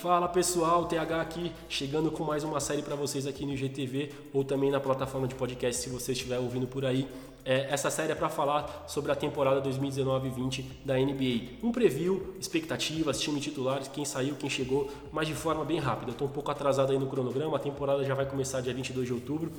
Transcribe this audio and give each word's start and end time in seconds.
Fala 0.00 0.26
pessoal, 0.26 0.86
TH 0.86 1.20
aqui, 1.20 1.52
chegando 1.68 2.10
com 2.10 2.24
mais 2.24 2.42
uma 2.42 2.58
série 2.58 2.80
para 2.80 2.96
vocês 2.96 3.26
aqui 3.26 3.44
no 3.44 3.52
IGTV 3.52 4.10
ou 4.32 4.42
também 4.42 4.70
na 4.70 4.80
plataforma 4.80 5.28
de 5.28 5.34
podcast 5.34 5.82
se 5.82 5.90
você 5.90 6.12
estiver 6.12 6.38
ouvindo 6.38 6.66
por 6.66 6.86
aí. 6.86 7.06
É, 7.44 7.66
essa 7.70 7.90
série 7.90 8.10
é 8.10 8.14
para 8.14 8.30
falar 8.30 8.86
sobre 8.88 9.12
a 9.12 9.14
temporada 9.14 9.60
2019-20 9.60 10.64
da 10.86 10.94
NBA. 10.96 11.58
Um 11.62 11.70
preview, 11.70 12.34
expectativas, 12.40 13.20
time 13.20 13.40
titulares, 13.40 13.88
quem 13.88 14.06
saiu, 14.06 14.36
quem 14.36 14.48
chegou, 14.48 14.90
mas 15.12 15.28
de 15.28 15.34
forma 15.34 15.66
bem 15.66 15.78
rápida. 15.78 16.12
Estou 16.12 16.28
um 16.28 16.30
pouco 16.30 16.50
atrasado 16.50 16.92
aí 16.92 16.98
no 16.98 17.06
cronograma, 17.06 17.58
a 17.58 17.60
temporada 17.60 18.02
já 18.02 18.14
vai 18.14 18.24
começar 18.24 18.62
dia 18.62 18.72
22 18.72 19.06
de 19.06 19.12
outubro. 19.12 19.52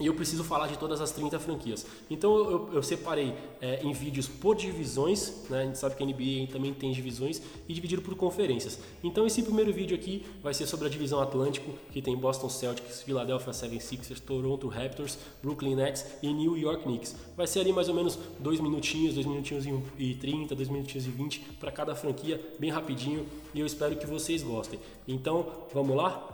E 0.00 0.06
eu 0.06 0.14
preciso 0.14 0.42
falar 0.42 0.66
de 0.66 0.76
todas 0.76 1.00
as 1.00 1.12
30 1.12 1.38
franquias. 1.38 1.86
Então 2.10 2.36
eu, 2.36 2.70
eu 2.72 2.82
separei 2.82 3.32
é, 3.60 3.80
em 3.84 3.92
vídeos 3.92 4.26
por 4.26 4.56
divisões, 4.56 5.44
né? 5.48 5.62
a 5.62 5.64
gente 5.66 5.78
sabe 5.78 5.94
que 5.94 6.02
a 6.02 6.06
NBA 6.06 6.52
também 6.52 6.74
tem 6.74 6.90
divisões, 6.90 7.40
e 7.68 7.72
dividido 7.72 8.02
por 8.02 8.12
conferências. 8.16 8.80
Então 9.04 9.24
esse 9.24 9.40
primeiro 9.40 9.72
vídeo 9.72 9.96
aqui 9.96 10.26
vai 10.42 10.52
ser 10.52 10.66
sobre 10.66 10.88
a 10.88 10.90
divisão 10.90 11.20
Atlântico, 11.20 11.70
que 11.92 12.02
tem 12.02 12.16
Boston 12.16 12.48
Celtics, 12.48 13.02
Philadelphia 13.02 13.52
76ers, 13.52 14.18
Toronto 14.18 14.66
Raptors, 14.66 15.16
Brooklyn 15.40 15.76
Nets 15.76 16.04
e 16.20 16.32
New 16.32 16.58
York 16.58 16.82
Knicks. 16.82 17.14
Vai 17.36 17.46
ser 17.46 17.60
ali 17.60 17.72
mais 17.72 17.88
ou 17.88 17.94
menos 17.94 18.18
dois 18.40 18.58
minutinhos, 18.58 19.14
dois 19.14 19.26
minutinhos 19.26 19.64
e 19.96 20.14
30, 20.14 20.56
dois 20.56 20.68
minutinhos 20.68 21.06
e 21.06 21.10
20 21.10 21.40
para 21.60 21.70
cada 21.70 21.94
franquia, 21.94 22.40
bem 22.58 22.70
rapidinho, 22.70 23.24
e 23.54 23.60
eu 23.60 23.66
espero 23.66 23.94
que 23.94 24.06
vocês 24.08 24.42
gostem. 24.42 24.80
Então 25.06 25.46
vamos 25.72 25.96
lá? 25.96 26.33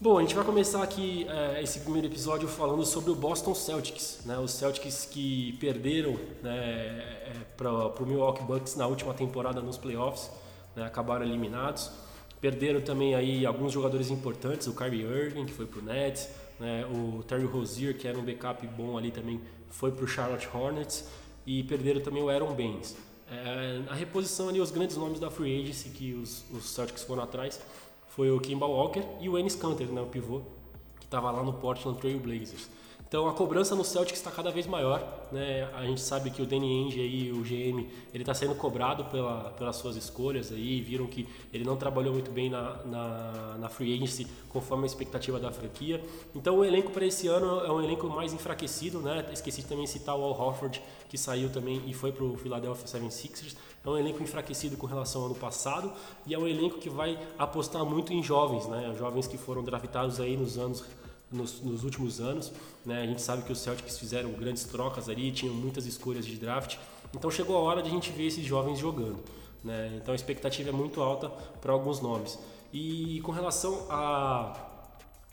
Bom, 0.00 0.18
a 0.18 0.22
gente 0.22 0.34
vai 0.34 0.44
começar 0.44 0.82
aqui 0.82 1.24
é, 1.30 1.62
esse 1.62 1.78
primeiro 1.80 2.08
episódio 2.08 2.48
falando 2.48 2.84
sobre 2.84 3.12
o 3.12 3.14
Boston 3.14 3.54
Celtics, 3.54 4.22
né? 4.26 4.36
Os 4.38 4.50
Celtics 4.50 5.06
que 5.06 5.56
perderam 5.60 6.18
né, 6.42 6.52
é, 6.52 7.32
para 7.56 7.70
o 7.70 8.04
Milwaukee 8.04 8.42
Bucks 8.42 8.74
na 8.74 8.88
última 8.88 9.14
temporada 9.14 9.62
nos 9.62 9.78
playoffs, 9.78 10.30
né, 10.74 10.84
acabaram 10.84 11.24
eliminados. 11.24 11.92
Perderam 12.40 12.80
também 12.80 13.14
aí 13.14 13.46
alguns 13.46 13.72
jogadores 13.72 14.10
importantes, 14.10 14.66
o 14.66 14.74
Kyrie 14.74 15.04
Irving 15.04 15.46
que 15.46 15.52
foi 15.52 15.64
para 15.64 15.78
o 15.78 15.82
Nets, 15.82 16.28
né, 16.58 16.84
o 16.86 17.22
Terry 17.22 17.46
Rozier 17.46 17.96
que 17.96 18.08
era 18.08 18.18
um 18.18 18.24
backup 18.24 18.66
bom 18.66 18.98
ali 18.98 19.12
também 19.12 19.40
foi 19.70 19.92
para 19.92 20.04
o 20.04 20.08
Charlotte 20.08 20.48
Hornets 20.52 21.08
e 21.46 21.62
perderam 21.62 22.00
também 22.00 22.22
o 22.22 22.28
Aaron 22.28 22.52
Baines. 22.52 22.96
É, 23.30 23.80
a 23.88 23.94
reposição 23.94 24.48
ali 24.48 24.60
os 24.60 24.72
grandes 24.72 24.96
nomes 24.96 25.20
da 25.20 25.30
free 25.30 25.62
agency 25.62 25.88
que 25.90 26.12
os, 26.12 26.44
os 26.50 26.68
Celtics 26.68 27.04
foram 27.04 27.22
atrás 27.22 27.58
foi 28.14 28.30
o 28.30 28.38
Kimball 28.38 28.70
Walker 28.70 29.02
e 29.20 29.28
o 29.28 29.36
Ennis 29.36 29.56
Canter, 29.56 29.88
né, 29.88 30.00
o 30.00 30.06
pivô, 30.06 30.40
que 31.00 31.04
estava 31.04 31.32
lá 31.32 31.42
no 31.42 31.52
Portland 31.54 31.98
Trail 31.98 32.20
Blazers. 32.20 32.70
Então 33.14 33.28
a 33.28 33.32
cobrança 33.32 33.76
no 33.76 33.84
Celtics 33.84 34.18
está 34.18 34.28
cada 34.28 34.50
vez 34.50 34.66
maior, 34.66 35.00
né? 35.30 35.70
A 35.76 35.84
gente 35.84 36.00
sabe 36.00 36.30
que 36.30 36.42
o 36.42 36.44
Danny 36.44 36.66
Ainge 36.66 37.00
aí, 37.00 37.30
o 37.30 37.42
GM, 37.42 37.88
ele 38.12 38.24
está 38.24 38.34
sendo 38.34 38.56
cobrado 38.56 39.04
pela, 39.04 39.50
pelas 39.50 39.76
suas 39.76 39.94
escolhas 39.94 40.50
aí, 40.50 40.80
viram 40.80 41.06
que 41.06 41.28
ele 41.52 41.62
não 41.62 41.76
trabalhou 41.76 42.12
muito 42.12 42.32
bem 42.32 42.50
na, 42.50 42.76
na, 42.84 43.56
na 43.56 43.68
free 43.68 43.94
agency 43.94 44.26
conforme 44.48 44.82
a 44.82 44.86
expectativa 44.86 45.38
da 45.38 45.52
franquia. 45.52 46.02
Então 46.34 46.56
o 46.56 46.64
elenco 46.64 46.90
para 46.90 47.06
esse 47.06 47.28
ano 47.28 47.60
é 47.64 47.70
um 47.70 47.80
elenco 47.80 48.08
mais 48.08 48.32
enfraquecido, 48.32 48.98
né? 48.98 49.24
Esqueci 49.32 49.62
também 49.62 49.84
de 49.84 49.90
citar 49.92 50.18
o 50.18 50.24
Al 50.24 50.32
Horford, 50.32 50.82
que 51.08 51.16
saiu 51.16 51.48
também 51.50 51.84
e 51.86 51.94
foi 51.94 52.10
para 52.10 52.24
o 52.24 52.36
Philadelphia 52.36 52.84
76ers. 52.84 53.54
É 53.86 53.88
um 53.88 53.96
elenco 53.96 54.24
enfraquecido 54.24 54.76
com 54.76 54.88
relação 54.88 55.20
ao 55.20 55.26
ano 55.28 55.36
passado 55.36 55.92
e 56.26 56.34
é 56.34 56.38
um 56.38 56.48
elenco 56.48 56.78
que 56.78 56.90
vai 56.90 57.16
apostar 57.38 57.84
muito 57.84 58.12
em 58.12 58.20
jovens, 58.24 58.66
né? 58.66 58.92
Jovens 58.98 59.28
que 59.28 59.38
foram 59.38 59.62
draftados 59.62 60.18
aí 60.18 60.36
nos 60.36 60.58
anos 60.58 60.84
nos, 61.34 61.60
nos, 61.62 61.84
últimos 61.84 62.20
anos. 62.20 62.52
Né? 62.84 63.02
A 63.02 63.06
gente 63.06 63.20
sabe 63.20 63.42
que 63.42 63.52
os 63.52 63.58
Celtics 63.58 63.98
fizeram 63.98 64.30
grandes 64.32 64.64
trocas 64.64 65.08
ali, 65.08 65.32
tinham 65.32 65.54
muitas 65.54 65.86
escolhas 65.86 66.24
de 66.24 66.36
draft. 66.36 66.76
Então 67.14 67.30
chegou 67.30 67.56
a 67.56 67.60
hora 67.60 67.82
de 67.82 67.88
a 67.88 67.92
gente 67.92 68.10
ver 68.12 68.26
esses 68.26 68.44
jovens 68.44 68.78
jogando. 68.78 69.18
Né? 69.62 69.98
Então 70.00 70.12
a 70.12 70.14
expectativa 70.14 70.68
é 70.68 70.72
muito 70.72 71.00
alta 71.00 71.28
para 71.60 71.72
alguns 71.72 72.00
nomes. 72.00 72.38
E 72.72 73.20
com 73.22 73.32
relação 73.32 73.86
a 73.90 74.72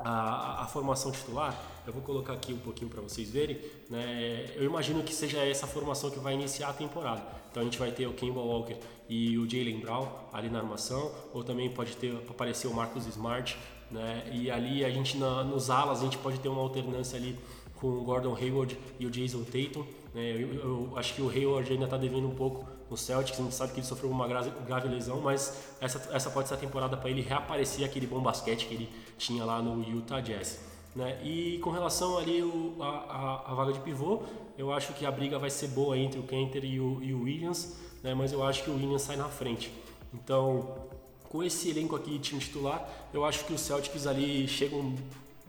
a, 0.03 0.63
a, 0.63 0.65
formação 0.67 1.11
titular, 1.11 1.55
eu 1.85 1.93
vou 1.93 2.01
colocar 2.01 2.33
aqui 2.33 2.53
um 2.53 2.59
pouquinho 2.59 2.89
para 2.89 3.01
vocês 3.01 3.29
verem. 3.29 3.59
Né? 3.89 4.51
Eu 4.55 4.65
imagino 4.65 5.03
que 5.03 5.13
seja 5.13 5.39
essa 5.39 5.67
formação 5.67 6.09
que 6.09 6.19
vai 6.19 6.33
iniciar 6.33 6.69
a 6.69 6.73
temporada. 6.73 7.21
Então 7.49 7.61
a 7.61 7.63
gente 7.63 7.77
vai 7.77 7.91
ter 7.91 8.07
o 8.07 8.13
Kemba 8.13 8.39
Walker 8.39 8.77
e 9.07 9.37
o 9.37 9.49
Jalen 9.49 9.79
Brown 9.79 10.07
ali 10.31 10.49
na 10.49 10.59
armação, 10.59 11.11
ou 11.33 11.43
também 11.43 11.69
pode 11.69 11.95
ter 11.97 12.15
aparecer 12.29 12.67
o 12.67 12.73
Marcus 12.73 13.05
Smart 13.07 13.57
né? 13.91 14.23
E 14.31 14.49
ali 14.49 14.85
a 14.85 14.89
gente 14.89 15.17
na, 15.17 15.43
nos 15.43 15.69
alas 15.69 15.99
a 15.99 16.03
gente 16.03 16.17
pode 16.17 16.39
ter 16.39 16.49
uma 16.49 16.61
alternância 16.61 17.17
ali 17.17 17.37
com 17.75 17.87
o 17.87 18.03
Gordon 18.03 18.35
Hayward 18.35 18.77
e 18.99 19.05
o 19.05 19.09
Jason 19.09 19.43
Tatum. 19.43 19.83
Né? 20.13 20.31
Eu, 20.33 20.53
eu, 20.53 20.93
acho 20.95 21.15
que 21.15 21.21
o 21.21 21.29
Hayward 21.29 21.71
ainda 21.71 21.85
está 21.85 21.97
devendo 21.97 22.27
um 22.27 22.35
pouco 22.35 22.65
no 22.89 22.97
Celtics, 22.97 23.39
a 23.39 23.43
gente 23.43 23.55
sabe 23.55 23.71
que 23.71 23.79
ele 23.79 23.87
sofreu 23.87 24.09
uma 24.09 24.27
grave, 24.27 24.51
grave 24.65 24.87
lesão, 24.89 25.21
mas 25.21 25.63
essa, 25.79 26.13
essa 26.13 26.29
pode 26.29 26.49
ser 26.49 26.55
a 26.55 26.57
temporada 26.57 26.97
para 26.97 27.09
ele 27.09 27.21
reaparecer 27.21 27.85
aquele 27.85 28.05
bom 28.05 28.21
basquete 28.21 28.67
que 28.67 28.73
ele 28.73 28.89
tinha 29.17 29.45
lá 29.45 29.61
no 29.61 29.81
Utah 29.81 30.19
Jazz. 30.19 30.59
Né? 30.93 31.17
E 31.23 31.57
com 31.59 31.69
relação 31.69 32.17
ali 32.17 32.43
o, 32.43 32.75
a, 32.81 32.87
a, 32.87 33.51
a, 33.51 33.53
vaga 33.55 33.71
de 33.71 33.79
pivô, 33.79 34.23
eu 34.57 34.73
acho 34.73 34.91
que 34.93 35.05
a 35.05 35.11
briga 35.11 35.39
vai 35.39 35.49
ser 35.49 35.69
boa 35.69 35.97
entre 35.97 36.19
o 36.19 36.23
Kenter 36.23 36.65
e 36.65 36.81
o, 36.81 37.01
e 37.01 37.13
o 37.13 37.23
Williams, 37.23 37.77
né? 38.03 38.13
mas 38.13 38.33
eu 38.33 38.43
acho 38.43 38.63
que 38.63 38.69
o 38.69 38.73
Williams 38.73 39.03
sai 39.03 39.15
na 39.15 39.29
frente. 39.29 39.71
Então 40.13 40.89
com 41.31 41.41
esse 41.41 41.69
elenco 41.69 41.95
aqui 41.95 42.19
time 42.19 42.41
titular, 42.41 42.85
eu 43.13 43.23
acho 43.23 43.45
que 43.45 43.53
os 43.53 43.61
Celtics 43.61 44.05
ali 44.05 44.45
chegam 44.49 44.93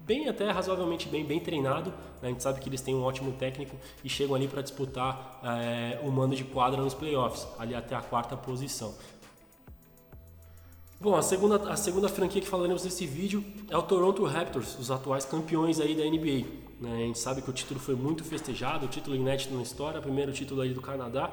bem 0.06 0.28
até 0.28 0.48
razoavelmente 0.48 1.08
bem, 1.08 1.24
bem 1.24 1.40
treinado. 1.40 1.90
Né? 1.90 1.96
A 2.22 2.26
gente 2.28 2.42
sabe 2.42 2.60
que 2.60 2.68
eles 2.68 2.80
têm 2.80 2.94
um 2.94 3.02
ótimo 3.02 3.32
técnico 3.32 3.76
e 4.04 4.08
chegam 4.08 4.36
ali 4.36 4.46
para 4.46 4.62
disputar 4.62 5.40
é, 5.42 5.98
o 6.04 6.10
mando 6.10 6.36
de 6.36 6.44
quadra 6.44 6.80
nos 6.80 6.94
playoffs, 6.94 7.48
ali 7.58 7.74
até 7.74 7.96
a 7.96 8.00
quarta 8.00 8.36
posição. 8.36 8.94
Bom, 11.00 11.16
a 11.16 11.22
segunda, 11.22 11.56
a 11.68 11.76
segunda 11.76 12.08
franquia 12.08 12.40
que 12.40 12.46
falaremos 12.46 12.84
nesse 12.84 13.04
vídeo 13.04 13.44
é 13.68 13.76
o 13.76 13.82
Toronto 13.82 14.24
Raptors, 14.24 14.78
os 14.78 14.88
atuais 14.88 15.24
campeões 15.24 15.80
aí 15.80 15.96
da 15.96 16.04
NBA. 16.04 16.46
Né? 16.80 16.92
A 16.94 17.06
gente 17.06 17.18
sabe 17.18 17.42
que 17.42 17.50
o 17.50 17.52
título 17.52 17.80
foi 17.80 17.96
muito 17.96 18.22
festejado, 18.22 18.86
o 18.86 18.88
título 18.88 19.16
inédito 19.16 19.52
na 19.52 19.62
história, 19.62 20.00
primeiro 20.00 20.30
título 20.32 20.60
aí 20.60 20.72
do 20.72 20.80
Canadá, 20.80 21.28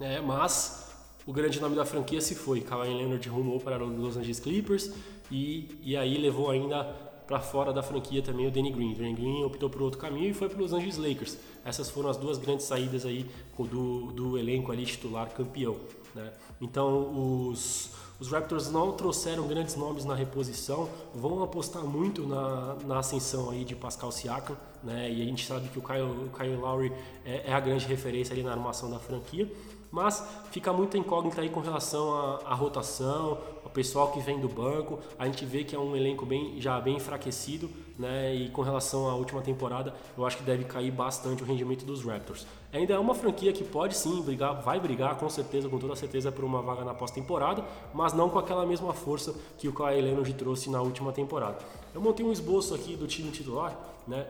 né? 0.00 0.22
mas 0.22 0.83
o 1.26 1.32
grande 1.32 1.60
nome 1.60 1.74
da 1.74 1.84
franquia 1.84 2.20
se 2.20 2.34
foi. 2.34 2.60
Kawhi 2.60 2.92
Leonard 2.92 3.28
rumou 3.28 3.58
para 3.58 3.82
os 3.82 3.98
Los 3.98 4.16
Angeles 4.16 4.40
Clippers 4.40 4.92
e, 5.30 5.68
e 5.82 5.96
aí 5.96 6.18
levou 6.18 6.50
ainda 6.50 6.84
para 7.26 7.40
fora 7.40 7.72
da 7.72 7.82
franquia 7.82 8.22
também 8.22 8.46
o 8.46 8.50
Danny 8.50 8.70
Green. 8.70 8.92
O 8.92 8.96
Danny 8.96 9.14
Green 9.14 9.44
optou 9.44 9.70
por 9.70 9.82
outro 9.82 9.98
caminho 9.98 10.30
e 10.30 10.34
foi 10.34 10.48
para 10.48 10.56
os 10.62 10.70
Los 10.70 10.72
Angeles 10.74 10.98
Lakers. 10.98 11.38
Essas 11.64 11.88
foram 11.88 12.10
as 12.10 12.16
duas 12.16 12.36
grandes 12.36 12.66
saídas 12.66 13.06
aí 13.06 13.26
do, 13.58 14.12
do 14.12 14.38
elenco 14.38 14.70
ali 14.70 14.84
titular 14.84 15.30
campeão. 15.30 15.76
Né? 16.14 16.30
Então 16.60 17.48
os, 17.50 17.90
os 18.20 18.30
Raptors 18.30 18.70
não 18.70 18.92
trouxeram 18.92 19.46
grandes 19.48 19.74
nomes 19.76 20.04
na 20.04 20.14
reposição, 20.14 20.90
vão 21.14 21.42
apostar 21.42 21.82
muito 21.82 22.26
na, 22.26 22.76
na 22.86 22.98
ascensão 22.98 23.50
aí 23.50 23.64
de 23.64 23.74
Pascal 23.74 24.12
Siakam, 24.12 24.56
né? 24.82 25.10
E 25.10 25.22
a 25.22 25.24
gente 25.24 25.44
sabe 25.46 25.68
que 25.70 25.78
o 25.78 25.82
Kyle, 25.82 26.02
o 26.02 26.30
Kyle 26.36 26.54
Lowry 26.56 26.92
é, 27.24 27.50
é 27.50 27.52
a 27.52 27.58
grande 27.58 27.86
referência 27.86 28.34
ali 28.34 28.42
na 28.42 28.52
armação 28.52 28.90
da 28.90 28.98
franquia 28.98 29.50
mas 29.94 30.26
fica 30.50 30.72
muito 30.72 30.96
incógnita 30.96 31.40
aí 31.40 31.48
com 31.48 31.60
relação 31.60 32.12
à, 32.12 32.40
à 32.46 32.54
rotação, 32.54 33.38
o 33.64 33.70
pessoal 33.70 34.10
que 34.10 34.18
vem 34.18 34.40
do 34.40 34.48
banco. 34.48 34.98
A 35.16 35.24
gente 35.26 35.44
vê 35.44 35.62
que 35.62 35.76
é 35.76 35.78
um 35.78 35.94
elenco 35.94 36.26
bem, 36.26 36.60
já 36.60 36.80
bem 36.80 36.96
enfraquecido, 36.96 37.70
né? 37.96 38.34
E 38.34 38.48
com 38.48 38.60
relação 38.60 39.08
à 39.08 39.14
última 39.14 39.40
temporada, 39.40 39.94
eu 40.18 40.26
acho 40.26 40.38
que 40.38 40.42
deve 40.42 40.64
cair 40.64 40.90
bastante 40.90 41.44
o 41.44 41.46
rendimento 41.46 41.84
dos 41.84 42.04
Raptors. 42.04 42.44
Ainda 42.72 42.94
é 42.94 42.98
uma 42.98 43.14
franquia 43.14 43.52
que 43.52 43.62
pode 43.62 43.96
sim 43.96 44.20
brigar, 44.20 44.60
vai 44.62 44.80
brigar 44.80 45.16
com 45.16 45.28
certeza, 45.28 45.68
com 45.68 45.78
toda 45.78 45.94
certeza, 45.94 46.32
por 46.32 46.44
uma 46.44 46.60
vaga 46.60 46.84
na 46.84 46.92
pós-temporada, 46.92 47.64
mas 47.94 48.12
não 48.12 48.28
com 48.28 48.40
aquela 48.40 48.66
mesma 48.66 48.92
força 48.92 49.32
que 49.56 49.68
o 49.68 49.72
Kawhi 49.72 50.02
Leonard 50.02 50.34
trouxe 50.34 50.68
na 50.68 50.82
última 50.82 51.12
temporada. 51.12 51.58
Eu 51.94 52.00
montei 52.00 52.26
um 52.26 52.32
esboço 52.32 52.74
aqui 52.74 52.96
do 52.96 53.06
time 53.06 53.30
titular, 53.30 53.78
né? 54.08 54.26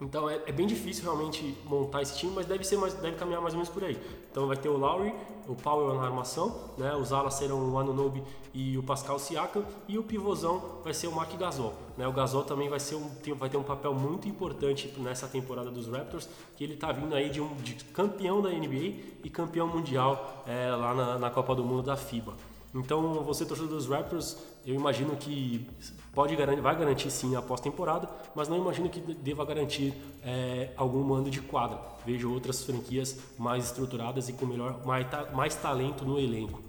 Então 0.00 0.30
é, 0.30 0.40
é, 0.46 0.52
bem 0.52 0.66
difícil 0.66 1.02
realmente 1.02 1.56
montar 1.64 2.02
esse 2.02 2.16
time, 2.16 2.32
mas 2.32 2.46
deve 2.46 2.62
ser 2.62 2.76
mais, 2.76 2.94
deve 2.94 3.16
caminhar 3.16 3.40
mais 3.40 3.52
ou 3.52 3.58
menos 3.58 3.72
por 3.72 3.82
aí. 3.82 3.98
Então 4.30 4.46
vai 4.46 4.56
ter 4.56 4.68
o 4.68 4.76
Lowry, 4.76 5.12
o 5.48 5.56
Powell 5.56 5.94
na 5.94 6.04
armação, 6.04 6.70
né? 6.78 6.94
Os 6.94 7.12
alas 7.12 7.34
serão 7.34 7.72
o 7.72 7.78
Anunobi 7.78 8.22
e 8.54 8.78
o 8.78 8.82
Pascal 8.82 9.18
Siakam 9.18 9.64
e 9.88 9.98
o 9.98 10.04
pivôzão 10.04 10.80
vai 10.84 10.94
ser 10.94 11.08
o 11.08 11.12
Mark 11.12 11.36
Gasol, 11.36 11.74
né? 11.96 12.06
O 12.06 12.12
Gasol 12.12 12.44
também 12.44 12.68
vai 12.68 12.78
ser 12.78 12.94
um 12.94 13.08
tem, 13.08 13.34
vai 13.34 13.48
ter 13.48 13.56
um 13.56 13.64
papel 13.64 13.92
muito 13.92 14.28
importante 14.28 14.92
nessa 14.98 15.26
temporada 15.26 15.70
dos 15.70 15.88
Raptors, 15.88 16.28
que 16.56 16.62
ele 16.62 16.74
está 16.74 16.92
vindo 16.92 17.14
aí 17.14 17.28
de 17.28 17.40
um 17.40 17.52
de 17.56 17.74
campeão 17.86 18.40
da 18.40 18.50
NBA 18.50 19.18
e 19.24 19.30
campeão 19.30 19.66
mundial 19.66 20.44
é, 20.46 20.70
lá 20.70 20.94
na, 20.94 21.18
na 21.18 21.30
Copa 21.30 21.56
do 21.56 21.64
Mundo 21.64 21.82
da 21.82 21.96
FIBA. 21.96 22.34
Então, 22.74 23.22
você 23.24 23.46
torcedor 23.46 23.70
dos 23.70 23.86
Raptors, 23.88 24.36
eu 24.66 24.74
imagino 24.74 25.16
que 25.16 25.66
pode 26.12 26.36
garantir, 26.36 26.60
vai 26.60 26.76
garantir 26.76 27.10
sim 27.10 27.34
a 27.34 27.40
pós-temporada, 27.40 28.08
mas 28.34 28.48
não 28.48 28.56
imagino 28.56 28.90
que 28.90 29.00
deva 29.00 29.44
garantir 29.44 29.94
é, 30.22 30.70
algum 30.76 31.02
mando 31.02 31.30
de 31.30 31.40
quadra. 31.40 31.80
Vejo 32.04 32.30
outras 32.30 32.62
franquias 32.62 33.18
mais 33.38 33.64
estruturadas 33.64 34.28
e 34.28 34.34
com 34.34 34.44
melhor, 34.44 34.84
mais, 34.84 35.06
mais 35.32 35.54
talento 35.54 36.04
no 36.04 36.18
elenco. 36.18 36.62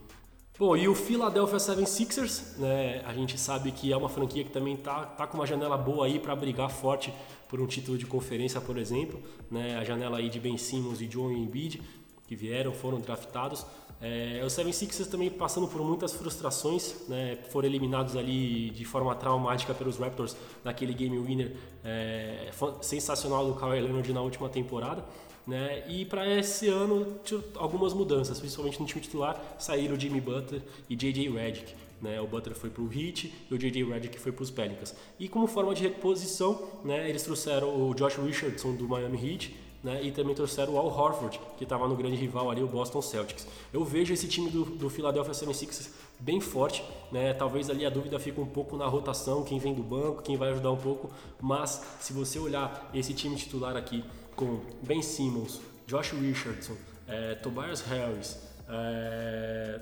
Bom, 0.57 0.75
e 0.75 0.90
o 0.90 0.96
Philadelphia 0.96 1.57
76ers, 1.57 2.57
né, 2.57 3.01
a 3.06 3.13
gente 3.13 3.38
sabe 3.38 3.72
que 3.72 3.94
é 3.94 3.98
uma 3.98 4.10
franquia 4.10 4.44
que 4.44 4.51
também 4.51 4.75
tá, 4.75 5.06
tá 5.06 5.25
com 5.25 5.38
uma 5.38 5.48
janela 5.48 5.78
boa 5.78 6.06
aí 6.06 6.19
para 6.19 6.36
brigar 6.36 6.69
forte 6.69 7.13
por 7.48 7.62
um 7.62 7.66
título 7.66 7.98
de 7.98 8.06
conferência, 8.06 8.60
por 8.60 8.78
exemplo, 8.78 9.22
né, 9.50 9.78
a 9.78 9.86
janela 9.86 10.18
aí 10.18 10.30
de 10.30 10.38
Ben 10.38 10.57
Simmons 10.57 11.00
e 11.00 11.10
Joe 11.10 11.34
Embiid, 11.34 11.81
que 12.28 12.36
vieram, 12.36 12.74
foram 12.74 13.00
draftados. 13.00 13.66
É, 14.01 14.42
o 14.44 14.48
76ers 14.48 15.07
também 15.07 15.30
passando 15.30 15.68
por 15.68 15.81
muitas 15.81 16.13
frustrações, 16.13 16.96
né, 17.10 17.38
foram 17.50 17.68
eliminados 17.68 18.16
ali 18.16 18.69
de 18.69 18.86
forma 18.86 19.13
traumática 19.13 19.74
pelos 19.74 19.98
Raptors 19.98 20.38
naquele 20.63 20.94
game 20.94 21.19
winner 21.19 21.54
é, 21.84 22.50
sensacional 22.81 23.46
do 23.46 23.56
Kawhi 23.56 23.81
Leonard 23.81 24.13
na 24.13 24.22
última 24.22 24.48
temporada. 24.48 25.04
Né? 25.46 25.84
E 25.90 26.06
para 26.06 26.28
esse 26.38 26.68
ano, 26.68 27.19
algumas 27.56 27.94
mudanças, 27.94 28.40
principalmente 28.40 28.80
no 28.80 28.86
time 28.86 29.01
titular, 29.01 29.56
saíram 29.57 30.00
Jimmy 30.00 30.22
Butler 30.22 30.62
e 30.90 30.96
JJ 30.96 31.30
Redick. 31.30 31.74
Né? 32.01 32.22
O 32.22 32.28
Butler 32.28 32.56
foi 32.56 32.69
para 32.69 32.84
o 32.84 32.94
Heat 32.94 33.34
e 33.50 33.54
o 33.54 33.57
JJ 33.57 33.84
Redick 33.84 34.18
foi 34.19 34.31
para 34.31 34.44
os 34.44 34.51
Pelicans. 34.51 34.96
E 35.19 35.28
como 35.28 35.48
forma 35.48 35.74
de 35.74 35.84
reposição, 35.84 36.69
né, 36.86 37.10
eles 37.10 37.24
trouxeram 37.24 37.90
o 37.90 37.94
Josh 37.96 38.16
Richardson 38.18 38.75
do 38.75 38.88
Miami 38.88 39.18
Heat 39.18 39.56
né? 39.84 40.04
E 40.04 40.12
também 40.12 40.36
trouxeram 40.36 40.74
o 40.74 40.78
Al 40.78 40.88
Horford, 40.88 41.40
que 41.58 41.64
estava 41.64 41.88
no 41.88 41.96
grande 41.96 42.16
rival 42.16 42.50
ali, 42.50 42.62
o 42.62 42.68
Boston 42.68 43.02
Celtics. 43.02 43.48
Eu 43.72 43.84
vejo 43.84 44.14
esse 44.14 44.28
time 44.28 44.50
do, 44.50 44.66
do 44.66 44.90
Philadelphia 44.90 45.34
76ers 45.34 45.90
bem 46.20 46.42
forte, 46.42 46.84
né? 47.12 47.34
Talvez 47.34 47.70
ali 47.70 47.86
a 47.86 47.90
dúvida 47.90 48.20
fique 48.20 48.40
um 48.40 48.46
pouco 48.46 48.76
na 48.76 48.86
rotação, 48.86 49.44
quem 49.44 49.58
vem 49.58 49.74
do 49.74 49.84
banco, 49.84 50.22
quem 50.22 50.36
vai 50.36 50.50
ajudar 50.50 50.72
um 50.72 50.78
pouco, 50.78 51.10
mas 51.42 51.81
se 52.00 52.12
você 52.12 52.38
olhar 52.38 52.90
esse 52.94 53.14
time 53.14 53.36
titular 53.36 53.78
aqui 53.78 54.04
com 54.36 54.60
Ben 54.81 55.02
Simmons, 55.02 55.62
Josh 55.88 56.12
Richardson, 56.12 56.75
é, 57.08 57.36
Tobias 57.36 57.82
Harris, 57.82 58.38
é, 58.68 59.82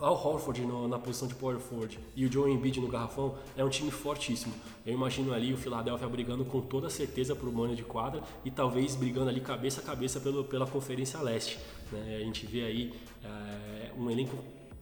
Al 0.00 0.14
Horford 0.14 0.60
no, 0.62 0.86
na 0.86 0.98
posição 0.98 1.26
de 1.26 1.34
power 1.34 1.58
forward 1.58 1.98
e 2.14 2.26
o 2.26 2.32
Joe 2.32 2.50
Embiid 2.50 2.80
no 2.80 2.88
garrafão 2.88 3.34
é 3.56 3.64
um 3.64 3.68
time 3.68 3.90
fortíssimo. 3.90 4.52
Eu 4.84 4.92
imagino 4.92 5.32
ali 5.32 5.52
o 5.52 5.56
Philadelphia 5.56 6.06
brigando 6.08 6.44
com 6.44 6.60
toda 6.60 6.90
certeza 6.90 7.34
por 7.34 7.50
mano 7.52 7.74
de 7.74 7.82
quadra 7.82 8.22
e 8.44 8.50
talvez 8.50 8.94
brigando 8.94 9.30
ali 9.30 9.40
cabeça 9.40 9.80
a 9.80 9.84
cabeça 9.84 10.20
pelo, 10.20 10.44
pela 10.44 10.66
Conferência 10.66 11.20
Leste. 11.20 11.58
Né? 11.90 12.18
A 12.20 12.24
gente 12.24 12.46
vê 12.46 12.62
aí 12.62 12.94
é, 13.24 13.92
um 13.98 14.10
elenco 14.10 14.36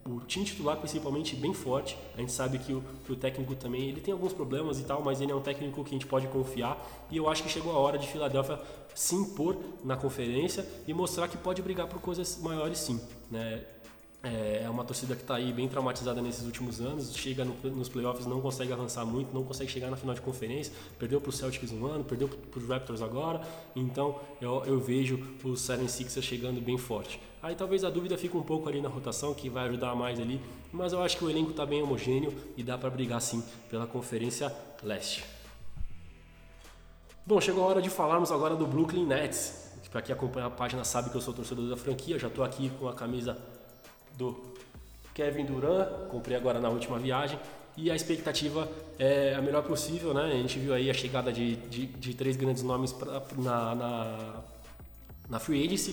o 0.07 0.21
time 0.21 0.45
titular 0.45 0.77
principalmente 0.77 1.35
bem 1.35 1.55
forte. 1.55 1.97
A 2.15 2.21
gente 2.21 2.33
sabe 2.33 2.59
que 2.59 2.73
o, 2.73 2.83
que 3.07 3.13
o, 3.13 3.17
técnico 3.17 3.55
também 3.55 3.89
ele 3.89 4.01
tem 4.01 4.13
alguns 4.13 4.33
problemas 4.33 4.79
e 4.79 4.85
tal, 4.85 5.03
mas 5.03 5.21
ele 5.21 5.33
é 5.33 5.35
um 5.35 5.41
técnico 5.41 5.83
que 5.83 5.91
a 5.91 5.93
gente 5.93 6.07
pode 6.07 6.29
confiar. 6.29 6.79
E 7.11 7.17
eu 7.17 7.29
acho 7.29 7.43
que 7.43 7.49
chegou 7.49 7.73
a 7.73 7.79
hora 7.79 7.97
de 7.97 8.07
Filadélfia 8.07 8.61
se 8.95 9.15
impor 9.15 9.57
na 9.83 9.97
conferência 9.97 10.67
e 10.87 10.93
mostrar 10.93 11.29
que 11.29 11.39
pode 11.39 11.63
brigar 11.63 11.87
por 11.87 12.01
coisas 12.01 12.39
maiores 12.43 12.79
sim. 12.79 13.01
Né? 13.31 13.65
É, 14.25 14.63
é 14.65 14.71
uma 14.71 14.85
torcida 14.85 15.15
que 15.15 15.21
está 15.21 15.35
aí 15.35 15.53
bem 15.53 15.69
traumatizada 15.69 16.23
nesses 16.23 16.47
últimos 16.47 16.81
anos, 16.81 17.15
chega 17.15 17.45
no, 17.45 17.55
nos 17.71 17.91
playoffs, 17.91 18.27
não 18.27 18.41
consegue 18.41 18.73
avançar 18.73 19.05
muito, 19.05 19.35
não 19.35 19.45
consegue 19.45 19.71
chegar 19.71 19.91
na 19.91 19.97
final 19.97 20.15
de 20.15 20.23
conferência, 20.23 20.73
perdeu 20.99 21.21
para 21.21 21.29
o 21.29 21.33
Celtics 21.33 21.71
um 21.71 21.85
ano, 21.85 22.03
perdeu 22.03 22.27
para 22.27 22.59
os 22.59 22.67
Raptors 22.67 23.03
agora, 23.03 23.43
então 23.77 24.19
eu, 24.41 24.65
eu 24.65 24.81
vejo 24.81 25.17
o 25.45 25.51
76ers 25.51 26.23
chegando 26.23 26.59
bem 26.59 26.79
forte. 26.79 27.21
Aí 27.43 27.55
talvez 27.55 27.85
a 27.85 27.91
dúvida 27.91 28.17
fique 28.17 28.35
um 28.35 28.43
pouco 28.43 28.67
ali 28.67 28.81
na 28.81 28.89
rotação, 28.89 29.35
que 29.35 29.51
vai 29.51 29.69
ajudar 29.69 29.95
mais 29.95 30.19
ali, 30.19 30.41
mas 30.73 30.95
eu 30.95 31.03
acho 31.03 31.19
que 31.19 31.25
o 31.27 31.29
elenco 31.29 31.51
está 31.51 31.67
bem 31.67 31.83
homogêneo 31.83 32.33
e 32.57 32.63
dá 32.63 32.79
para 32.79 32.89
brigar 32.89 33.21
sim 33.21 33.45
pela 33.69 33.87
Conferência 33.87 34.51
Leste. 34.83 35.23
Bom, 37.27 37.39
chegou 37.43 37.63
a 37.65 37.67
hora 37.67 37.83
de 37.83 37.91
falarmos 37.91 38.33
agora 38.33 38.57
do 38.57 38.67
Brooklyn 38.67 39.05
Nets. 39.05 39.65
Para 39.91 40.03
quem 40.03 40.13
acompanha 40.13 40.47
a 40.47 40.51
página 40.51 40.83
sabe 40.83 41.09
que 41.09 41.17
eu 41.17 41.21
sou 41.21 41.33
torcedor 41.33 41.69
da 41.69 41.77
franquia, 41.77 42.19
já 42.19 42.27
estou 42.27 42.45
aqui 42.45 42.69
com 42.81 42.89
a 42.89 42.95
camisa 42.95 43.39
do 44.17 44.55
Kevin 45.15 45.45
Durant, 45.45 46.09
comprei 46.09 46.37
agora 46.37 46.61
na 46.61 46.69
última 46.69 46.99
viagem. 46.99 47.39
E 47.77 47.91
a 47.91 47.97
expectativa 47.97 48.69
é 48.99 49.35
a 49.35 49.43
melhor 49.43 49.63
possível, 49.63 50.15
né? 50.15 50.25
A 50.25 50.37
gente 50.37 50.59
viu 50.59 50.73
aí 50.73 50.89
a 50.89 50.95
chegada 50.95 51.33
de, 51.33 51.57
de, 51.57 51.87
de 51.87 52.15
três 52.15 52.37
grandes 52.37 52.63
nomes 52.63 52.93
pra, 52.93 53.21
na, 53.37 53.75
na, 53.75 54.35
na 55.29 55.39
Free 55.41 55.65
Agency, 55.67 55.93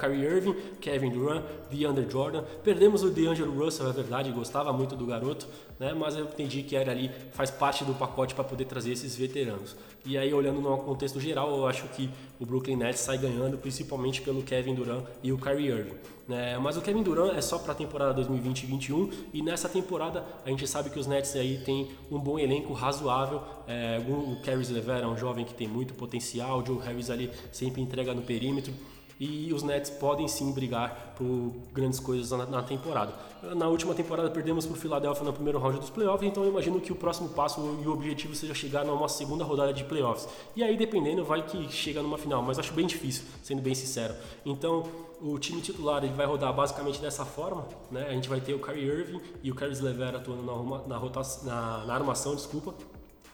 Kyrie 0.00 0.24
Irving, 0.24 0.56
Kevin 0.80 1.10
Durant, 1.10 1.44
DeAndre 1.70 2.10
Jordan. 2.10 2.42
Perdemos 2.64 3.04
o 3.04 3.10
DeAngelo 3.10 3.52
Russell, 3.56 3.88
é 3.88 3.92
verdade, 3.92 4.32
gostava 4.32 4.72
muito 4.72 4.96
do 4.96 5.06
garoto, 5.06 5.46
né? 5.78 5.94
mas 5.94 6.16
eu 6.16 6.24
entendi 6.24 6.64
que 6.64 6.74
era 6.74 6.90
ali, 6.90 7.10
faz 7.32 7.50
parte 7.50 7.84
do 7.84 7.94
pacote 7.94 8.34
para 8.34 8.42
poder 8.42 8.64
trazer 8.64 8.92
esses 8.92 9.14
veteranos. 9.14 9.76
E 10.04 10.18
aí, 10.18 10.34
olhando 10.34 10.60
no 10.60 10.76
contexto 10.78 11.20
geral, 11.20 11.56
eu 11.56 11.66
acho 11.66 11.86
que 11.88 12.10
o 12.40 12.44
Brooklyn 12.44 12.76
Nets 12.76 13.00
sai 13.00 13.18
ganhando, 13.18 13.56
principalmente 13.56 14.20
pelo 14.20 14.42
Kevin 14.42 14.74
Durant 14.74 15.04
e 15.22 15.32
o 15.32 15.38
Kyrie 15.38 15.68
Irving. 15.68 15.96
Né? 16.26 16.58
Mas 16.58 16.76
o 16.76 16.80
Kevin 16.80 17.02
Durant 17.02 17.36
é 17.36 17.40
só 17.40 17.58
para 17.58 17.72
a 17.72 17.74
temporada 17.74 18.22
2020-21 18.22 19.12
e 19.32 19.42
nessa 19.42 19.68
temporada 19.68 20.24
a 20.44 20.48
gente 20.48 20.66
sabe 20.66 20.90
que 20.90 20.98
os 20.98 21.06
Nets 21.06 21.36
aí 21.36 21.58
tem 21.58 21.90
um 22.10 22.18
bom 22.18 22.38
elenco 22.38 22.72
razoável. 22.72 23.42
É, 23.66 24.00
o 24.08 24.40
Caris 24.42 24.70
LeVert 24.70 25.02
é 25.02 25.06
um 25.06 25.16
jovem 25.16 25.44
que 25.44 25.54
tem 25.54 25.68
muito 25.68 25.94
potencial, 25.94 26.60
o 26.60 26.66
Joe 26.66 26.78
Harris 26.78 27.10
ali 27.10 27.30
sempre 27.52 27.82
entrega 27.82 28.14
no 28.14 28.22
perímetro 28.22 28.72
e 29.18 29.52
os 29.52 29.62
Nets 29.62 29.90
podem 29.90 30.26
sim 30.26 30.52
brigar 30.52 31.14
por 31.16 31.52
grandes 31.72 32.00
coisas 32.00 32.30
na, 32.30 32.46
na 32.46 32.62
temporada. 32.62 33.12
Na 33.54 33.68
última 33.68 33.94
temporada 33.94 34.30
perdemos 34.30 34.66
para 34.66 34.74
o 34.74 34.78
Philadelphia 34.78 35.24
no 35.24 35.32
primeiro 35.32 35.58
round 35.58 35.78
dos 35.78 35.90
playoffs, 35.90 36.28
então 36.28 36.42
eu 36.42 36.50
imagino 36.50 36.80
que 36.80 36.92
o 36.92 36.96
próximo 36.96 37.28
passo 37.28 37.60
e 37.82 37.86
o 37.86 37.92
objetivo 37.92 38.34
seja 38.34 38.54
chegar 38.54 38.84
numa 38.84 39.08
segunda 39.08 39.44
rodada 39.44 39.72
de 39.72 39.84
playoffs. 39.84 40.28
E 40.56 40.62
aí, 40.62 40.76
dependendo, 40.76 41.24
vai 41.24 41.42
que 41.42 41.70
chega 41.70 42.02
numa 42.02 42.18
final, 42.18 42.42
mas 42.42 42.58
acho 42.58 42.72
bem 42.72 42.86
difícil, 42.86 43.24
sendo 43.42 43.62
bem 43.62 43.74
sincero. 43.74 44.14
Então, 44.44 44.84
o 45.24 45.38
time 45.38 45.62
titular 45.62 46.04
ele 46.04 46.12
vai 46.12 46.26
rodar 46.26 46.52
basicamente 46.52 47.00
dessa 47.00 47.24
forma, 47.24 47.66
né? 47.90 48.06
A 48.08 48.12
gente 48.12 48.28
vai 48.28 48.42
ter 48.42 48.52
o 48.52 48.58
Kyrie 48.58 48.84
Irving 48.84 49.22
e 49.42 49.50
o 49.50 49.54
Caris 49.54 49.80
LeVert 49.80 50.16
atuando 50.16 50.42
na, 50.42 50.86
na, 50.86 50.96
rotação, 50.98 51.44
na, 51.44 51.84
na 51.86 51.94
armação, 51.94 52.34
desculpa. 52.34 52.74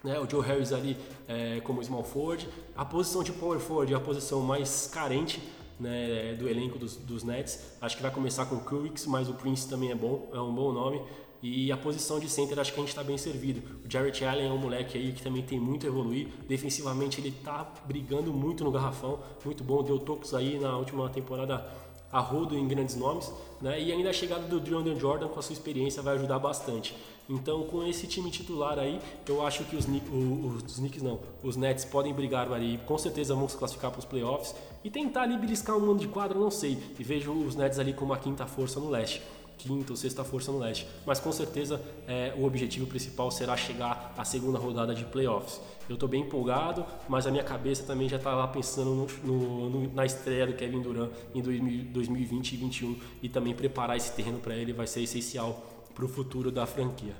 Né, 0.03 0.19
o 0.19 0.31
Joe 0.31 0.43
Harris 0.43 0.73
ali 0.73 0.97
é, 1.27 1.61
como 1.61 1.83
small 1.83 2.05
forward. 2.05 2.49
A 2.77 2.85
posição 2.85 3.25
de 3.25 3.33
power 3.33 3.59
forward 3.59 3.93
é 3.93 3.97
a 3.97 4.01
posição 4.01 4.41
mais 4.41 4.87
carente 4.87 5.43
né, 5.81 6.35
do 6.39 6.49
elenco 6.49 6.79
dos, 6.79 6.97
dos, 6.97 7.25
Nets. 7.25 7.77
Acho 7.83 7.97
que 7.97 8.03
vai 8.03 8.11
começar 8.11 8.47
com 8.47 8.55
o 8.55 8.61
Currix, 8.61 9.05
mas 9.07 9.29
o 9.29 9.35
Prince 9.35 9.69
também 9.69 9.91
é 9.91 9.95
bom, 9.95 10.31
é 10.33 10.41
um 10.41 10.55
bom 10.55 10.73
nome. 10.73 11.03
E 11.43 11.73
a 11.73 11.77
posição 11.77 12.21
de 12.21 12.29
center 12.29 12.59
acho 12.59 12.73
que 12.73 12.79
a 12.79 12.83
gente 12.83 12.91
está 12.91 13.03
bem 13.03 13.17
servido. 13.17 13.63
O 13.85 13.91
Jarrett 13.91 14.25
Allen 14.25 14.49
é 14.49 14.53
um 14.53 14.59
moleque 14.59 14.99
aí 14.99 15.13
que 15.13 15.23
também 15.23 15.43
tem 15.43 15.59
muito 15.59 15.87
a 15.87 15.89
evoluir. 15.89 16.29
Defensivamente 16.47 17.21
ele 17.21 17.31
está 17.31 17.67
brigando 17.87 18.33
muito 18.33 18.63
no 18.63 18.71
garrafão, 18.71 19.21
muito 19.45 19.65
bom. 19.65 19.83
Deu 19.83 19.99
tocos 19.99 20.35
aí 20.35 20.59
na 20.59 20.77
última 20.77 21.09
temporada 21.09 21.67
a 22.13 22.19
rodo 22.19 22.57
em 22.59 22.67
grandes 22.67 22.97
nomes, 22.97 23.33
né? 23.61 23.81
E 23.81 23.93
ainda 23.93 24.11
a 24.11 24.13
chegada 24.13 24.43
do 24.43 24.59
DeAndre 24.59 24.99
Jordan 24.99 25.29
com 25.29 25.39
a 25.39 25.43
sua 25.43 25.53
experiência 25.53 26.03
vai 26.03 26.17
ajudar 26.17 26.39
bastante. 26.39 26.95
Então, 27.29 27.63
com 27.63 27.87
esse 27.87 28.09
time 28.09 28.29
titular 28.29 28.77
aí, 28.77 29.01
eu 29.29 29.47
acho 29.47 29.63
que 29.65 29.77
os, 29.77 29.87
os, 29.87 30.65
os 30.65 30.79
Knicks 30.79 31.01
não, 31.01 31.21
os 31.45 31.57
Nets 31.57 31.85
podem 31.85 32.13
brigar 32.13 32.53
ali, 32.53 32.81
com 32.85 32.99
certeza 32.99 33.37
vão 33.37 33.49
se 33.49 33.57
classificar 33.57 33.93
para 33.93 34.01
os 34.01 34.05
playoffs 34.05 34.57
e 34.83 34.91
tentar 34.91 35.23
ali 35.23 35.39
beliscar 35.39 35.77
um 35.77 35.81
mano 35.81 36.01
de 36.01 36.09
quadra, 36.09 36.37
não 36.37 36.51
sei. 36.51 36.77
E 36.99 37.05
vejo 37.05 37.33
os 37.33 37.55
Nets 37.55 37.79
ali 37.79 37.93
como 37.93 38.13
a 38.13 38.19
quinta 38.19 38.45
força 38.47 38.81
no 38.81 38.91
leste 38.91 39.23
quinta 39.63 39.93
ou 39.93 39.97
sexta 39.97 40.25
força 40.25 40.51
no 40.51 40.59
leste. 40.59 40.87
Mas 41.05 41.21
com 41.21 41.31
certeza 41.31 41.81
é, 42.07 42.35
o 42.37 42.45
objetivo 42.45 42.87
principal 42.87 43.31
será 43.31 43.57
chegar 43.57 44.15
à 44.17 44.25
segunda 44.25 44.59
rodada 44.59 44.95
de 44.95 45.05
playoffs. 45.05 45.61
Eu 45.89 45.95
estou 45.95 46.09
bem 46.09 46.23
empolgado, 46.23 46.85
mas 47.09 47.27
a 47.27 47.31
minha 47.31 47.45
cabeça 47.45 47.83
também 47.85 48.09
já 48.09 48.17
está 48.17 48.35
lá 48.35 48.47
pensando 48.47 48.95
no, 48.95 49.07
no, 49.25 49.71
no, 49.71 49.95
na 49.95 50.07
estreia 50.07 50.47
do 50.47 50.55
Kevin 50.55 50.81
Durant 50.81 51.11
em 51.35 51.43
2020 51.43 51.81
e 51.81 51.93
2021 51.93 52.97
e 53.23 53.29
também 53.29 53.55
preparar 53.55 53.97
esse 53.97 54.13
terreno 54.13 54.39
para 54.39 54.55
ele 54.55 54.73
vai 54.73 54.87
ser 54.87 55.03
essencial 55.03 55.63
para 55.95 56.05
o 56.05 56.09
futuro 56.09 56.51
da 56.51 56.67
franquia. 56.67 57.15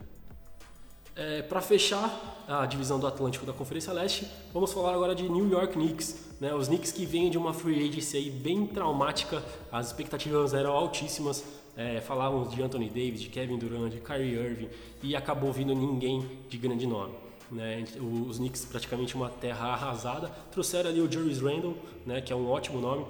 É, 1.17 1.43
para 1.43 1.61
fechar 1.61 2.45
a 2.49 2.65
divisão 2.65 2.99
do 2.99 3.07
Atlântico 3.07 3.45
da 3.45 3.53
Conferência 3.53 3.93
Leste, 3.93 4.27
vamos 4.55 4.73
falar 4.73 4.95
agora 4.95 5.15
de 5.15 5.29
New 5.29 5.51
York 5.51 5.75
Knicks. 5.75 6.31
Né? 6.41 6.55
Os 6.55 6.69
Knicks 6.69 6.93
que 6.93 7.05
vêm 7.05 7.29
de 7.31 7.37
uma 7.37 7.53
free 7.53 7.89
agency 7.89 8.31
bem 8.31 8.67
traumática, 8.67 9.45
as 9.71 9.89
expectativas 9.89 10.55
eram 10.55 10.73
altíssimas. 10.73 11.45
É, 11.77 12.01
falávamos 12.01 12.55
de 12.55 12.63
Anthony 12.63 12.89
Davis, 12.89 13.21
de 13.21 13.29
Kevin 13.29 13.59
Durant, 13.59 13.91
de 13.91 14.01
Kyrie 14.01 14.35
Irving 14.35 14.69
e 15.03 15.17
acabou 15.17 15.53
vindo 15.53 15.75
ninguém 15.75 16.29
de 16.49 16.59
grande 16.59 16.87
nome. 16.87 17.15
Né? 17.51 17.85
Os 18.01 18.39
Knicks 18.39 18.65
praticamente 18.65 19.15
uma 19.15 19.29
terra 19.29 19.69
arrasada. 19.69 20.29
Trouxeram 20.53 20.91
ali 20.91 21.01
o 21.01 21.11
Julius 21.11 21.41
Randle, 21.41 21.77
né? 22.07 22.21
que 22.21 22.33
é 22.33 22.37
um 22.37 22.49
ótimo 22.49 22.81
nome. 22.81 23.05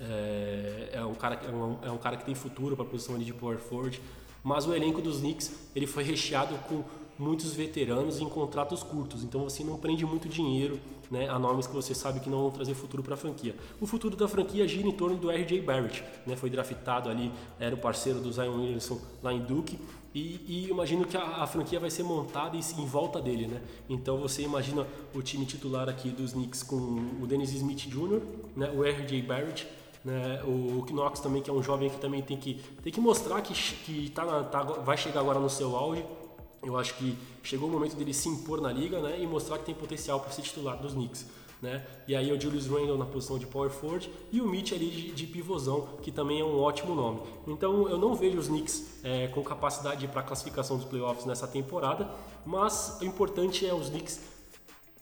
É, 0.00 0.90
é 0.92 1.04
um, 1.04 1.14
cara, 1.14 1.40
é, 1.44 1.50
um, 1.50 1.78
é 1.82 1.90
um 1.90 1.98
cara 1.98 2.16
que 2.16 2.24
tem 2.24 2.34
futuro 2.34 2.76
para 2.76 2.84
a 2.84 2.88
posição 2.88 3.14
ali 3.14 3.24
de 3.24 3.32
power 3.32 3.58
forward. 3.58 4.00
Mas 4.42 4.66
o 4.66 4.74
elenco 4.74 5.02
dos 5.02 5.18
Knicks 5.18 5.52
ele 5.74 5.86
foi 5.86 6.04
recheado 6.04 6.54
com 6.68 6.82
muitos 7.18 7.52
veteranos 7.52 8.20
em 8.20 8.28
contratos 8.28 8.82
curtos, 8.82 9.24
então 9.24 9.42
você 9.42 9.64
não 9.64 9.76
prende 9.76 10.06
muito 10.06 10.28
dinheiro 10.28 10.78
né, 11.10 11.28
a 11.28 11.38
nomes 11.38 11.66
que 11.66 11.74
você 11.74 11.94
sabe 11.94 12.20
que 12.20 12.30
não 12.30 12.42
vão 12.42 12.50
trazer 12.50 12.74
futuro 12.74 13.02
para 13.02 13.14
a 13.14 13.16
franquia. 13.16 13.56
O 13.80 13.86
futuro 13.86 14.16
da 14.16 14.28
franquia 14.28 14.68
gira 14.68 14.86
em 14.86 14.92
torno 14.92 15.16
do 15.16 15.30
RJ 15.30 15.60
Barrett, 15.62 16.04
né, 16.26 16.36
foi 16.36 16.48
draftado 16.48 17.08
ali, 17.08 17.32
era 17.58 17.74
o 17.74 17.78
parceiro 17.78 18.20
do 18.20 18.32
Zion 18.32 18.60
Williamson 18.60 19.00
lá 19.22 19.32
em 19.32 19.40
Duke, 19.40 19.78
e, 20.14 20.40
e 20.46 20.70
imagino 20.70 21.04
que 21.04 21.16
a, 21.16 21.42
a, 21.42 21.46
franquia 21.46 21.78
vai 21.78 21.90
ser 21.90 22.02
montada 22.02 22.56
em, 22.56 22.60
em, 22.60 22.86
volta 22.86 23.20
dele, 23.20 23.46
né? 23.46 23.60
Então 23.90 24.16
você 24.16 24.42
imagina 24.42 24.86
o 25.14 25.20
time 25.20 25.44
titular 25.44 25.86
aqui 25.86 26.08
dos 26.08 26.32
Knicks 26.32 26.62
com 26.62 26.76
o 27.20 27.26
Dennis 27.26 27.52
Smith 27.52 27.86
Jr., 27.88 28.22
né, 28.56 28.70
o 28.70 28.82
RJ 28.82 29.20
Barrett, 29.22 29.68
né, 30.08 30.42
o 30.44 30.86
Knox 30.90 31.20
também 31.20 31.42
que 31.42 31.50
é 31.50 31.52
um 31.52 31.62
jovem 31.62 31.90
que 31.90 31.98
também 31.98 32.22
tem 32.22 32.38
que, 32.38 32.54
tem 32.82 32.90
que 32.90 33.00
mostrar 33.00 33.42
que, 33.42 33.52
que 33.52 34.08
tá, 34.08 34.42
tá 34.44 34.62
vai 34.62 34.96
chegar 34.96 35.20
agora 35.20 35.38
no 35.38 35.50
seu 35.50 35.76
auge, 35.76 36.02
eu 36.62 36.78
acho 36.78 36.94
que 36.94 37.14
chegou 37.42 37.68
o 37.68 37.72
momento 37.72 37.94
dele 37.94 38.14
se 38.14 38.26
impor 38.26 38.58
na 38.58 38.72
liga 38.72 39.00
né, 39.00 39.20
e 39.20 39.26
mostrar 39.26 39.58
que 39.58 39.66
tem 39.66 39.74
potencial 39.74 40.18
para 40.20 40.30
ser 40.30 40.40
titular 40.42 40.78
dos 40.78 40.94
Knicks. 40.94 41.26
Né? 41.60 41.84
E 42.06 42.14
aí 42.14 42.32
o 42.32 42.40
Julius 42.40 42.68
Randle 42.68 42.96
na 42.96 43.04
posição 43.04 43.36
de 43.36 43.44
power 43.44 43.68
forward 43.68 44.08
e 44.30 44.40
o 44.40 44.46
Mitch 44.46 44.72
ali 44.72 44.88
de, 44.88 45.10
de 45.12 45.26
pivôzão, 45.26 45.88
que 46.00 46.10
também 46.10 46.40
é 46.40 46.44
um 46.44 46.58
ótimo 46.58 46.94
nome. 46.94 47.20
Então 47.46 47.88
eu 47.88 47.98
não 47.98 48.14
vejo 48.14 48.38
os 48.38 48.46
Knicks 48.46 49.00
é, 49.04 49.26
com 49.26 49.42
capacidade 49.42 50.06
para 50.08 50.22
classificação 50.22 50.76
dos 50.76 50.86
playoffs 50.86 51.26
nessa 51.26 51.46
temporada, 51.46 52.08
mas 52.46 52.98
o 53.02 53.04
importante 53.04 53.66
é 53.66 53.74
os 53.74 53.90
Knicks 53.90 54.20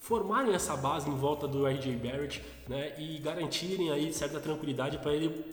formarem 0.07 0.55
essa 0.55 0.77
base 0.77 1.11
em 1.11 1.17
volta 1.17 1.49
do 1.49 1.67
RJ 1.67 1.97
Barrett 1.97 2.41
né, 2.69 2.93
e 2.97 3.19
garantirem 3.19 3.91
aí 3.91 4.13
certa 4.13 4.39
tranquilidade 4.39 4.99
para 4.99 5.13
ele 5.13 5.45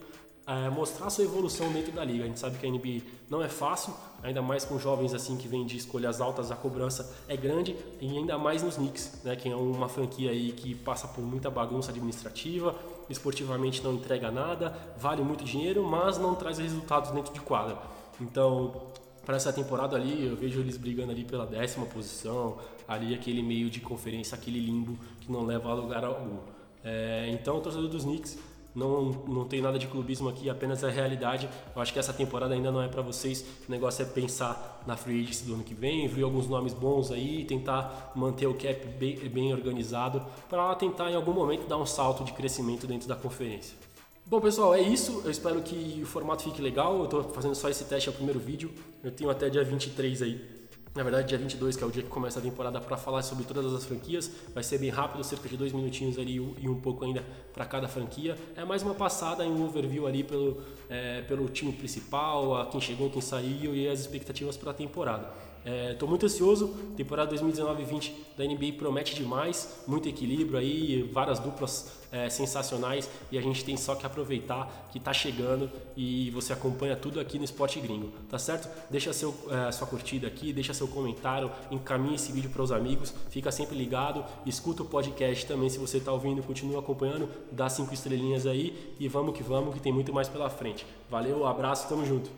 é, 0.46 0.70
mostrar 0.70 1.10
sua 1.10 1.24
evolução 1.24 1.72
dentro 1.74 1.92
da 1.92 2.06
liga. 2.06 2.24
A 2.24 2.28
gente 2.28 2.40
sabe 2.40 2.60
que 2.60 2.68
a 2.68 2.70
NBA 2.70 3.02
não 3.32 3.42
é 3.42 3.50
fácil, 3.50 3.96
ainda 4.22 4.44
mais 4.44 4.64
com 4.64 4.78
jovens 4.78 5.12
assim 5.12 5.38
que 5.38 5.48
vêm 5.48 5.66
de 5.66 5.76
escolhas 5.76 6.22
altas, 6.22 6.52
a 6.52 6.56
cobrança 6.56 7.16
é 7.28 7.36
grande 7.36 7.76
e 8.00 8.16
ainda 8.16 8.38
mais 8.38 8.62
nos 8.62 8.76
Knicks, 8.76 9.22
né, 9.24 9.36
que 9.36 9.50
é 9.50 9.56
uma 9.56 9.90
franquia 9.90 10.30
aí 10.30 10.52
que 10.52 10.76
passa 10.76 11.08
por 11.08 11.24
muita 11.24 11.50
bagunça 11.50 11.90
administrativa, 11.90 12.76
esportivamente 13.10 13.82
não 13.82 13.94
entrega 13.94 14.30
nada, 14.30 14.78
vale 15.00 15.24
muito 15.24 15.44
dinheiro, 15.44 15.84
mas 15.84 16.20
não 16.20 16.36
traz 16.36 16.60
resultados 16.60 17.10
dentro 17.10 17.34
de 17.34 17.40
quadra. 17.40 17.76
Então, 18.22 18.93
para 19.26 19.36
essa 19.36 19.54
temporada 19.54 19.96
ali, 19.96 20.26
eu 20.26 20.36
vejo 20.36 20.60
eles 20.60 20.78
brigando 20.78 21.12
ali 21.12 21.24
pela 21.24 21.46
décima 21.46 21.86
posição, 21.86 22.58
ali 22.88 23.14
aquele 23.14 23.42
meio 23.42 23.70
de 23.70 23.80
conferência, 23.80 24.36
aquele 24.36 24.60
limbo 24.60 24.98
que 25.22 25.32
não 25.32 25.46
leva 25.46 25.70
a 25.70 25.74
lugar 25.74 26.04
algum. 26.04 26.40
É, 26.84 27.30
então, 27.32 27.58
o 27.58 27.62
torcedor 27.62 27.88
dos 27.88 28.04
Knicks 28.04 28.38
não, 28.76 29.04
não 29.28 29.46
tem 29.46 29.62
nada 29.62 29.78
de 29.78 29.88
clubismo 29.88 30.28
aqui, 30.28 30.50
apenas 30.50 30.84
a 30.84 30.90
realidade. 30.90 31.48
Eu 31.76 31.82
acho 31.82 31.94
que 31.94 32.00
essa 32.00 32.12
temporada 32.12 32.54
ainda 32.54 32.72
não 32.72 32.82
é 32.82 32.88
para 32.88 33.02
vocês. 33.02 33.46
O 33.68 33.72
negócio 33.72 34.02
é 34.02 34.06
pensar 34.06 34.84
na 34.86 34.98
free 34.98 35.22
agency 35.22 35.46
do 35.46 35.54
ano 35.54 35.64
que 35.64 35.74
vem, 35.74 36.08
ver 36.08 36.24
alguns 36.24 36.48
nomes 36.48 36.74
bons 36.74 37.12
aí, 37.12 37.46
tentar 37.46 38.12
manter 38.16 38.48
o 38.48 38.54
cap 38.54 38.86
bem, 39.00 39.16
bem 39.30 39.54
organizado 39.54 40.26
para 40.50 40.74
tentar 40.76 41.12
em 41.12 41.16
algum 41.16 41.34
momento 41.34 41.68
dar 41.68 41.78
um 41.78 41.86
salto 41.86 42.24
de 42.24 42.34
crescimento 42.34 42.88
dentro 42.88 43.08
da 43.08 43.16
conferência. 43.16 43.78
Bom 44.26 44.40
pessoal, 44.42 44.74
é 44.74 44.82
isso. 44.82 45.22
Eu 45.24 45.32
espero 45.32 45.62
que 45.62 46.00
o 46.02 46.06
formato 46.06 46.44
fique 46.44 46.62
legal. 46.62 47.00
Eu 47.00 47.06
estou 47.06 47.24
fazendo 47.24 47.56
só 47.56 47.70
esse 47.70 47.84
teste, 47.86 48.10
é 48.10 48.12
o 48.12 48.16
primeiro 48.16 48.40
vídeo. 48.40 48.72
Eu 49.04 49.12
tenho 49.12 49.30
até 49.30 49.50
dia 49.50 49.64
23 49.64 50.22
aí 50.22 50.64
na 50.96 51.02
verdade, 51.02 51.28
dia 51.28 51.40
22, 51.40 51.76
que 51.76 51.84
é 51.84 51.88
o 51.88 51.90
dia 51.90 52.04
que 52.04 52.10
começa 52.10 52.38
a 52.38 52.42
temporada, 52.42 52.80
para 52.80 52.96
falar 52.96 53.24
sobre 53.24 53.46
todas 53.46 53.74
as 53.74 53.84
franquias. 53.84 54.30
Vai 54.54 54.64
ser 54.64 54.78
bem 54.78 54.92
rápido, 54.92 55.24
cerca 55.24 55.50
de 55.50 55.58
dois 55.58 55.74
minutinhos 55.74 56.20
ali 56.20 56.36
e 56.36 56.70
um 56.70 56.80
pouco 56.80 57.04
ainda 57.04 57.26
para 57.52 57.66
cada 57.66 57.88
franquia. 57.88 58.38
É 58.56 58.64
mais 58.64 58.84
uma 58.84 58.94
passada 58.94 59.44
em 59.44 59.52
um 59.52 59.66
overview 59.66 60.06
ali 60.06 60.24
pelo, 60.24 60.62
é, 60.88 61.24
pelo 61.24 61.48
time 61.48 61.74
principal, 61.74 62.56
a 62.58 62.68
quem 62.68 62.80
chegou, 62.80 63.10
quem 63.10 63.22
saiu 63.22 63.76
e 63.76 63.88
as 63.88 64.02
expectativas 64.02 64.56
para 64.56 64.70
a 64.70 64.74
temporada. 64.74 65.32
Estou 65.66 66.08
é, 66.08 66.10
muito 66.10 66.26
ansioso, 66.26 66.68
temporada 66.98 67.34
2019-20 67.36 68.12
da 68.38 68.44
NBA 68.44 68.74
promete 68.78 69.16
demais, 69.16 69.84
muito 69.88 70.10
equilíbrio 70.10 70.60
aí, 70.60 71.10
várias 71.14 71.40
duplas 71.40 72.04
é, 72.12 72.30
sensacionais 72.30 73.10
e 73.32 73.38
a 73.38 73.42
gente 73.42 73.64
tem 73.64 73.78
só 73.78 73.96
que 73.96 74.06
aproveitar 74.06 74.90
que 74.92 74.98
está 74.98 75.14
chegando 75.14 75.72
e 75.96 76.30
você 76.32 76.52
acompanha 76.52 76.98
tudo 76.98 77.20
aqui 77.20 77.38
no 77.38 77.46
Esporte 77.46 77.80
Gringo, 77.80 78.12
tá 78.30 78.38
certo? 78.38 78.70
Deixa 78.90 79.14
seu, 79.14 79.34
é, 79.50 79.72
sua 79.72 79.88
curtida 79.88 80.28
aqui, 80.28 80.52
deixa 80.52 80.74
seu 80.74 80.88
comentário, 80.88 81.50
encaminhe 81.72 82.16
esse 82.16 82.32
vídeo 82.32 82.50
para 82.50 82.62
os 82.62 82.72
amigos, 82.72 83.14
fica 83.30 83.52
sempre 83.52 83.78
ligado, 83.78 84.26
escuta 84.46 84.84
o 84.84 84.86
podcast 84.86 85.46
também 85.46 85.70
se 85.70 85.80
você 85.80 85.98
está 85.98 86.12
ouvindo, 86.12 86.44
continua 86.44 86.80
acompanhando, 86.80 87.30
dá 87.52 87.70
cinco 87.70 87.94
estrelinhas 87.94 88.46
aí 88.46 88.96
e 89.00 89.08
vamos 89.08 89.36
que 89.36 89.42
vamos 89.42 89.74
que 89.74 89.80
tem 89.80 89.94
muito 89.94 90.12
mais 90.12 90.28
pela 90.28 90.50
frente. 90.50 90.86
Valeu, 91.10 91.48
abraço, 91.48 91.88
tamo 91.88 92.06
junto. 92.06 92.30